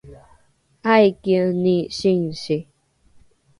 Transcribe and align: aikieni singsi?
aikieni 0.93 1.77
singsi? 1.97 2.57